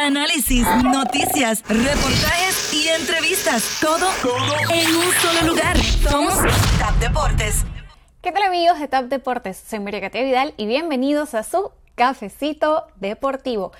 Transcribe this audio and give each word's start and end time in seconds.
análisis, 0.00 0.66
noticias, 0.82 1.62
reportajes 1.68 2.72
y 2.72 2.88
entrevistas. 2.88 3.78
Todo, 3.80 4.08
en 4.72 4.96
un 4.96 5.12
solo 5.12 5.52
lugar. 5.52 5.76
Somos 6.08 6.34
TAP 6.78 6.96
Deportes. 6.96 7.64
¿Qué 8.22 8.32
tal 8.32 8.44
amigos 8.44 8.80
de 8.80 8.88
TAP 8.88 9.06
Deportes? 9.06 9.62
Soy 9.68 9.80
María 9.80 10.00
Catia 10.00 10.22
Vidal 10.22 10.54
y 10.56 10.66
bienvenidos 10.66 11.34
a 11.34 11.42
su 11.42 11.70
cafecito 11.96 12.86
deportivo. 12.96 13.72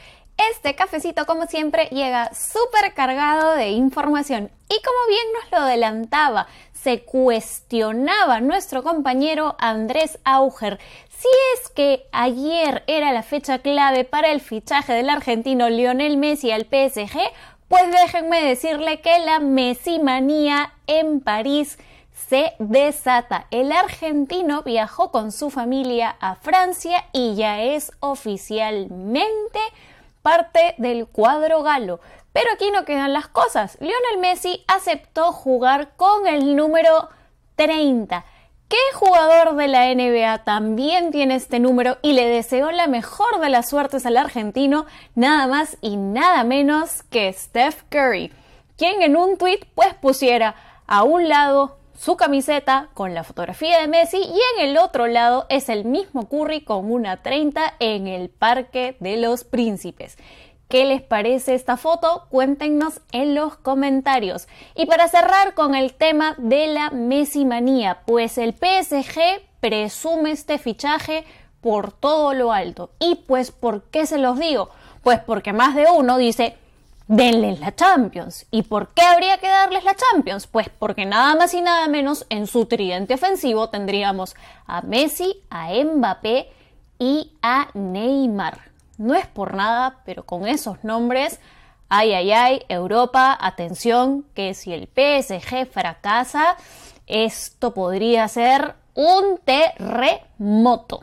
Este 0.53 0.75
cafecito, 0.75 1.27
como 1.27 1.47
siempre, 1.47 1.87
llega 1.91 2.33
súper 2.35 2.95
cargado 2.95 3.53
de 3.53 3.71
información 3.71 4.51
y 4.69 4.81
como 4.83 5.09
bien 5.09 5.27
nos 5.35 5.51
lo 5.53 5.59
adelantaba, 5.67 6.47
se 6.73 7.03
cuestionaba 7.03 8.41
nuestro 8.41 8.83
compañero 8.83 9.57
Andrés 9.59 10.19
Auger 10.25 10.79
si 11.21 11.29
es 11.55 11.69
que 11.69 12.07
ayer 12.13 12.83
era 12.87 13.13
la 13.13 13.23
fecha 13.23 13.59
clave 13.59 14.05
para 14.05 14.33
el 14.33 14.41
fichaje 14.41 14.95
del 14.95 15.11
argentino 15.11 15.69
Lionel 15.69 16.17
Messi 16.17 16.51
al 16.51 16.63
PSG, 16.63 17.19
pues 17.69 17.91
déjenme 17.91 18.43
decirle 18.43 19.03
que 19.03 19.19
la 19.19 19.39
Messi 19.39 19.99
manía 19.99 20.73
en 20.87 21.21
París 21.21 21.79
se 22.31 22.55
desata. 22.59 23.47
El 23.51 23.71
argentino 23.71 24.63
viajó 24.63 25.11
con 25.11 25.31
su 25.31 25.51
familia 25.51 26.17
a 26.21 26.37
Francia 26.37 27.05
y 27.13 27.35
ya 27.35 27.61
es 27.61 27.93
oficialmente 28.01 29.61
parte 30.23 30.75
del 30.79 31.07
cuadro 31.07 31.63
galo. 31.63 32.01
Pero 32.33 32.49
aquí 32.55 32.71
no 32.71 32.85
quedan 32.85 33.13
las 33.13 33.29
cosas. 33.29 33.77
Lionel 33.81 34.19
Messi 34.21 34.65
aceptó 34.69 35.33
jugar 35.33 35.97
con 35.97 36.27
el 36.27 36.55
número 36.57 37.09
30. 37.57 38.25
¿Qué 38.69 38.77
jugador 38.95 39.57
de 39.57 39.67
la 39.67 39.93
NBA 39.93 40.45
también 40.45 41.11
tiene 41.11 41.35
este 41.35 41.59
número 41.59 41.99
y 42.03 42.13
le 42.13 42.29
deseó 42.29 42.71
la 42.71 42.87
mejor 42.87 43.41
de 43.41 43.49
las 43.49 43.69
suertes 43.69 44.07
al 44.07 44.17
argentino? 44.17 44.87
Nada 45.17 45.49
más 45.49 45.77
y 45.81 45.97
nada 45.97 46.45
menos 46.45 47.03
que 47.11 47.33
Steph 47.33 47.83
Curry, 47.89 48.33
quien 48.77 49.03
en 49.03 49.17
un 49.17 49.39
tweet 49.39 49.67
pues 49.75 49.93
pusiera 49.95 50.55
a 50.87 51.03
un 51.03 51.29
lado 51.29 51.80
su 52.01 52.17
camiseta 52.17 52.89
con 52.95 53.13
la 53.13 53.25
fotografía 53.25 53.79
de 53.79 53.87
Messi 53.87 54.17
y 54.17 54.41
en 54.57 54.71
el 54.71 54.79
otro 54.79 55.07
lado 55.07 55.45
es 55.51 55.69
el 55.69 55.85
mismo 55.85 56.31
Curry 56.31 56.63
con 56.63 56.91
una 56.91 57.19
30 57.19 57.75
en 57.79 58.07
el 58.07 58.31
Parque 58.31 58.97
de 59.01 59.19
los 59.19 59.45
Príncipes. 59.45 60.17
¿Qué 60.71 60.87
les 60.87 61.03
parece 61.03 61.55
esta 61.55 61.77
foto? 61.77 62.27
Cuéntenos 62.31 63.03
en 63.13 63.35
los 63.35 63.59
comentarios. 63.59 64.49
Y 64.75 64.87
para 64.87 65.09
cerrar 65.09 65.53
con 65.53 65.75
el 65.75 65.93
tema 65.93 66.37
de 66.39 66.69
la 66.69 66.89
Messi 66.89 67.45
manía, 67.45 68.01
pues 68.07 68.39
el 68.39 68.55
PSG 68.55 69.43
presume 69.61 70.31
este 70.31 70.57
fichaje 70.57 71.27
por 71.61 71.93
todo 71.93 72.33
lo 72.33 72.55
alto. 72.55 72.93
Y 72.99 73.17
pues, 73.27 73.51
¿por 73.51 73.83
qué 73.91 74.07
se 74.07 74.17
los 74.17 74.39
digo? 74.39 74.71
Pues 75.03 75.21
porque 75.21 75.53
más 75.53 75.75
de 75.75 75.85
uno 75.95 76.17
dice, 76.17 76.57
denles 77.11 77.59
la 77.59 77.75
Champions. 77.75 78.47
¿Y 78.53 78.63
por 78.63 78.95
qué 78.95 79.03
habría 79.03 79.39
que 79.39 79.49
darles 79.49 79.83
la 79.83 79.97
Champions? 79.97 80.47
Pues 80.47 80.69
porque 80.69 81.05
nada 81.07 81.35
más 81.35 81.53
y 81.55 81.61
nada 81.61 81.89
menos 81.89 82.25
en 82.31 82.47
su 82.47 82.67
tridente 82.67 83.15
ofensivo 83.15 83.69
tendríamos 83.69 84.37
a 84.67 84.83
Messi, 84.83 85.43
a 85.51 85.71
Mbappé 85.73 86.53
y 87.01 87.33
a 87.43 87.69
Neymar. 87.75 88.61
No 88.97 89.15
es 89.15 89.27
por 89.27 89.55
nada, 89.55 90.03
pero 90.05 90.25
con 90.25 90.47
esos 90.47 90.85
nombres, 90.85 91.41
ay, 91.89 92.13
ay, 92.13 92.31
ay, 92.31 92.63
Europa, 92.69 93.37
atención, 93.41 94.25
que 94.35 94.55
si 94.55 94.73
el 94.73 94.87
PSG 94.87 95.67
fracasa, 95.67 96.57
esto 97.09 97.75
podría 97.75 98.29
ser 98.29 98.77
un 98.95 99.41
terremoto. 99.45 101.03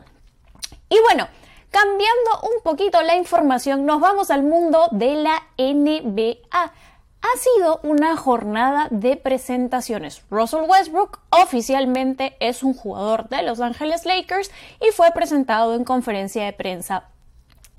Y 0.88 0.96
bueno, 1.02 1.28
Cambiando 1.70 2.40
un 2.42 2.62
poquito 2.62 3.02
la 3.02 3.16
información, 3.16 3.84
nos 3.84 4.00
vamos 4.00 4.30
al 4.30 4.42
mundo 4.42 4.88
de 4.90 5.16
la 5.16 5.42
NBA. 5.58 6.38
Ha 6.50 7.38
sido 7.38 7.80
una 7.82 8.16
jornada 8.16 8.88
de 8.90 9.16
presentaciones. 9.16 10.22
Russell 10.30 10.68
Westbrook 10.68 11.18
oficialmente 11.30 12.36
es 12.40 12.62
un 12.62 12.74
jugador 12.74 13.28
de 13.28 13.42
Los 13.42 13.60
Angeles 13.60 14.06
Lakers 14.06 14.50
y 14.80 14.92
fue 14.92 15.10
presentado 15.12 15.74
en 15.74 15.84
conferencia 15.84 16.44
de 16.44 16.52
prensa 16.52 17.04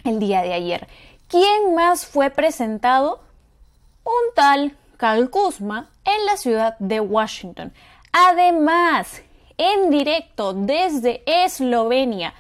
el 0.04 0.20
día 0.20 0.42
de 0.44 0.54
ayer. 0.54 0.88
¿Quién 1.28 1.74
más 1.74 2.06
fue 2.06 2.30
presentado? 2.30 3.22
Un 4.04 4.34
tal 4.36 4.78
Cal 4.98 5.30
Kuzma 5.30 5.90
en 6.04 6.26
la 6.26 6.38
ciudad 6.38 6.78
de 6.80 7.00
Washington. 7.00 7.74
Además, 8.12 9.22
en 9.58 9.90
directo 9.90 10.54
desde 10.54 11.24
Eslovenia, 11.26 12.34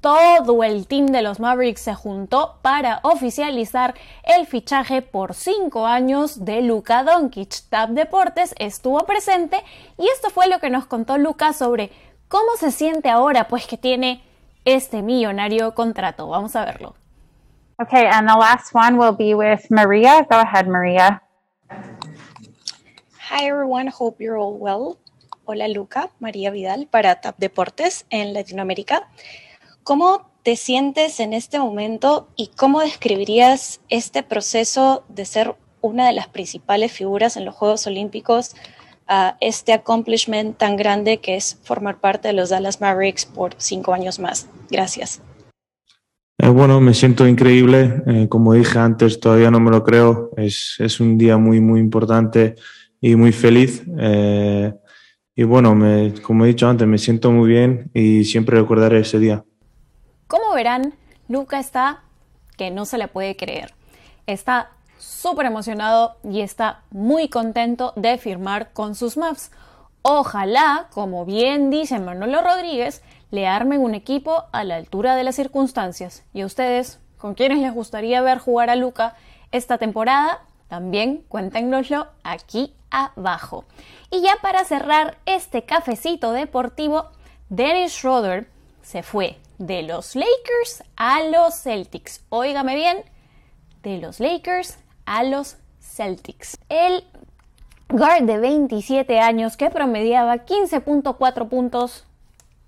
todo 0.00 0.64
el 0.64 0.86
team 0.86 1.06
de 1.06 1.22
los 1.22 1.40
Mavericks 1.40 1.82
se 1.82 1.94
juntó 1.94 2.58
para 2.62 3.00
oficializar 3.02 3.94
el 4.24 4.46
fichaje 4.46 5.02
por 5.02 5.34
cinco 5.34 5.86
años 5.86 6.44
de 6.44 6.62
Luka 6.62 7.04
Doncic. 7.04 7.68
Tab 7.68 7.90
Deportes 7.90 8.54
estuvo 8.58 9.04
presente 9.04 9.62
y 9.98 10.08
esto 10.08 10.30
fue 10.30 10.48
lo 10.48 10.58
que 10.58 10.70
nos 10.70 10.86
contó 10.86 11.18
Luka 11.18 11.52
sobre 11.52 11.90
cómo 12.28 12.56
se 12.58 12.70
siente 12.70 13.10
ahora, 13.10 13.48
pues 13.48 13.66
que 13.66 13.76
tiene 13.76 14.22
este 14.64 15.02
millonario 15.02 15.74
contrato. 15.74 16.28
Vamos 16.28 16.56
a 16.56 16.64
verlo. 16.64 16.94
Okay, 17.78 18.06
and 18.06 18.28
the 18.28 18.36
last 18.36 18.74
one 18.74 18.98
will 18.98 19.16
be 19.16 19.34
with 19.34 19.60
Maria. 19.70 20.26
Go 20.30 20.36
ahead, 20.36 20.66
Maria. 20.66 21.22
Hi 23.30 23.46
everyone, 23.46 23.90
hope 23.90 24.22
you're 24.22 24.38
all 24.38 24.56
well. 24.58 24.98
Hola 25.44 25.68
Luca, 25.68 26.10
María 26.20 26.50
Vidal 26.50 26.86
para 26.86 27.20
TAP 27.20 27.38
Deportes 27.38 28.06
en 28.10 28.34
Latinoamérica. 28.34 29.08
¿Cómo 29.82 30.30
te 30.42 30.56
sientes 30.56 31.20
en 31.20 31.32
este 31.32 31.58
momento 31.58 32.28
y 32.36 32.50
cómo 32.56 32.80
describirías 32.80 33.80
este 33.88 34.22
proceso 34.22 35.04
de 35.08 35.24
ser 35.24 35.54
una 35.80 36.06
de 36.06 36.12
las 36.12 36.28
principales 36.28 36.92
figuras 36.92 37.36
en 37.36 37.44
los 37.44 37.54
Juegos 37.54 37.86
Olímpicos, 37.86 38.54
a 39.06 39.36
este 39.40 39.72
accomplishment 39.72 40.56
tan 40.56 40.76
grande 40.76 41.18
que 41.18 41.34
es 41.34 41.58
formar 41.64 41.98
parte 41.98 42.28
de 42.28 42.34
los 42.34 42.50
Dallas 42.50 42.80
Mavericks 42.80 43.24
por 43.24 43.54
cinco 43.56 43.92
años 43.92 44.18
más? 44.18 44.48
Gracias. 44.70 45.20
Eh, 46.38 46.48
bueno, 46.48 46.80
me 46.80 46.94
siento 46.94 47.26
increíble. 47.26 48.02
Eh, 48.06 48.28
como 48.28 48.52
dije 48.52 48.78
antes, 48.78 49.18
todavía 49.18 49.50
no 49.50 49.60
me 49.60 49.70
lo 49.70 49.82
creo. 49.82 50.30
Es, 50.36 50.76
es 50.78 51.00
un 51.00 51.18
día 51.18 51.38
muy, 51.38 51.60
muy 51.60 51.80
importante 51.80 52.54
y 53.00 53.16
muy 53.16 53.32
feliz. 53.32 53.82
Eh, 53.98 54.72
y 55.34 55.42
bueno, 55.42 55.74
me, 55.74 56.14
como 56.22 56.44
he 56.44 56.48
dicho 56.48 56.68
antes, 56.68 56.86
me 56.86 56.98
siento 56.98 57.32
muy 57.32 57.48
bien 57.48 57.90
y 57.94 58.24
siempre 58.24 58.58
recordaré 58.58 59.00
ese 59.00 59.18
día. 59.18 59.44
Como 60.30 60.54
verán, 60.54 60.94
Luca 61.26 61.58
está 61.58 62.04
que 62.56 62.70
no 62.70 62.84
se 62.84 62.98
le 62.98 63.08
puede 63.08 63.34
creer. 63.34 63.74
Está 64.28 64.70
súper 64.96 65.46
emocionado 65.46 66.18
y 66.22 66.42
está 66.42 66.82
muy 66.92 67.28
contento 67.28 67.92
de 67.96 68.16
firmar 68.16 68.72
con 68.72 68.94
sus 68.94 69.16
Maps. 69.16 69.50
Ojalá, 70.02 70.86
como 70.92 71.24
bien 71.24 71.68
dice 71.70 71.98
Manolo 71.98 72.42
Rodríguez, 72.42 73.02
le 73.32 73.48
armen 73.48 73.80
un 73.80 73.96
equipo 73.96 74.44
a 74.52 74.62
la 74.62 74.76
altura 74.76 75.16
de 75.16 75.24
las 75.24 75.34
circunstancias. 75.34 76.22
¿Y 76.32 76.42
a 76.42 76.46
ustedes, 76.46 77.00
con 77.18 77.34
quiénes 77.34 77.58
les 77.58 77.74
gustaría 77.74 78.22
ver 78.22 78.38
jugar 78.38 78.70
a 78.70 78.76
Luca 78.76 79.16
esta 79.50 79.78
temporada? 79.78 80.42
También 80.68 81.24
cuéntenoslo 81.28 82.06
aquí 82.22 82.72
abajo. 82.92 83.64
Y 84.12 84.22
ya 84.22 84.36
para 84.40 84.62
cerrar 84.62 85.18
este 85.26 85.64
cafecito 85.64 86.30
deportivo, 86.30 87.08
Dennis 87.48 87.94
Schroeder 87.94 88.48
se 88.80 89.02
fue 89.02 89.36
de 89.60 89.82
los 89.82 90.16
Lakers 90.16 90.82
a 90.96 91.22
los 91.22 91.54
Celtics. 91.54 92.24
Óigame 92.30 92.74
bien, 92.74 93.04
de 93.82 93.98
los 93.98 94.18
Lakers 94.18 94.78
a 95.04 95.22
los 95.22 95.58
Celtics. 95.80 96.58
El 96.70 97.04
guard 97.90 98.22
de 98.22 98.38
27 98.38 99.20
años 99.20 99.58
que 99.58 99.68
promediaba 99.68 100.46
15.4 100.46 101.48
puntos 101.48 102.04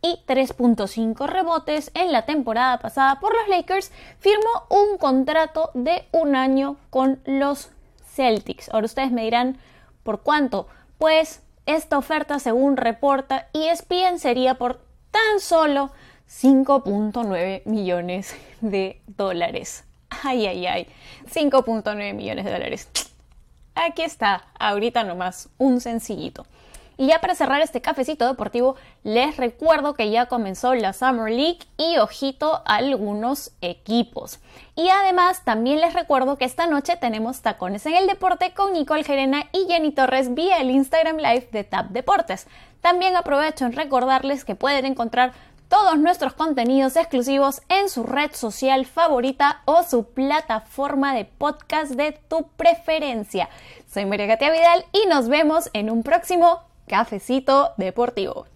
y 0.03 0.21
3.5 0.27 1.27
rebotes 1.27 1.91
en 1.95 2.13
la 2.13 2.27
temporada 2.27 2.79
pasada 2.79 3.21
por 3.21 3.35
los 3.35 3.49
Lakers, 3.49 3.91
firmó 4.19 4.51
un 4.69 4.99
contrato 4.99 5.71
de 5.75 6.05
un 6.13 6.37
año 6.37 6.77
con 6.91 7.21
los 7.25 7.71
Celtics. 8.05 8.69
Ahora 8.69 8.87
ustedes 8.87 9.13
me 9.13 9.23
dirán, 9.23 9.57
¿por 10.03 10.21
cuánto? 10.21 10.67
Pues 10.99 11.41
esta 11.65 11.97
oferta, 11.97 12.39
según 12.39 12.77
reporta 12.77 13.49
ESPN, 13.55 14.19
sería 14.19 14.57
por 14.57 14.81
tan 15.11 15.41
solo 15.41 15.91
5.9 16.41 17.63
millones 17.67 18.35
de 18.61 19.01
dólares. 19.07 19.85
Ay, 20.09 20.47
ay, 20.47 20.67
ay. 20.67 20.87
5.9 21.33 22.15
millones 22.15 22.45
de 22.45 22.53
dólares. 22.53 22.89
Aquí 23.75 24.03
está, 24.03 24.47
ahorita 24.59 25.05
nomás, 25.05 25.51
un 25.59 25.81
sencillito. 25.81 26.47
Y 26.97 27.07
ya 27.07 27.21
para 27.21 27.35
cerrar 27.35 27.61
este 27.63 27.81
cafecito 27.81 28.27
deportivo, 28.27 28.77
les 29.03 29.37
recuerdo 29.37 29.95
que 29.95 30.11
ya 30.11 30.27
comenzó 30.27 30.75
la 30.75 30.93
Summer 30.93 31.33
League 31.33 31.61
y 31.77 31.97
ojito 31.99 32.63
a 32.67 32.77
algunos 32.77 33.53
equipos. 33.61 34.41
Y 34.75 34.89
además 34.89 35.43
también 35.45 35.81
les 35.81 35.95
recuerdo 35.95 36.37
que 36.37 36.45
esta 36.45 36.67
noche 36.67 36.97
tenemos 36.97 37.41
tacones 37.41 37.87
en 37.87 37.95
el 37.95 38.07
deporte 38.07 38.53
con 38.53 38.73
Nicole 38.73 39.05
Gerena 39.05 39.45
y 39.53 39.67
Jenny 39.69 39.93
Torres 39.93 40.35
vía 40.35 40.59
el 40.59 40.71
Instagram 40.71 41.17
Live 41.17 41.49
de 41.51 41.65
TAP 41.65 41.91
Deportes. 41.91 42.47
También 42.83 43.17
aprovecho 43.17 43.65
en 43.65 43.73
recordarles 43.73 44.45
que 44.45 44.55
pueden 44.55 44.85
encontrar 44.85 45.33
todos 45.73 45.99
nuestros 45.99 46.35
contenidos 46.35 46.97
exclusivos 46.97 47.63
en 47.71 47.89
su 47.89 48.03
red 48.03 48.33
social 48.35 48.85
favorita 48.85 49.63
o 49.65 49.83
su 49.83 50.05
plataforma 50.05 51.15
de 51.15 51.25
podcast 51.25 51.93
de 51.93 52.13
tu 52.13 52.47
preferencia. 52.59 53.49
Soy 53.91 54.05
María 54.05 54.29
Katia 54.29 54.53
Vidal 54.53 54.85
y 54.93 55.07
nos 55.09 55.31
vemos 55.31 55.71
en 55.73 55.89
un 55.89 56.03
próximo 56.03 56.61
Cafecito 56.87 57.73
Deportivo. 57.79 58.47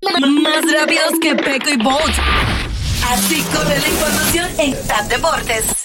Más 0.00 0.72
rápidos 0.72 1.20
que 1.20 1.34
Peco 1.34 1.68
y 1.68 1.76
Bolt. 1.76 2.16
Así 3.10 3.42
corre 3.54 3.78
la 3.80 3.88
información 3.88 4.48
en 4.58 4.88
TAP 4.88 5.06
Deportes. 5.08 5.77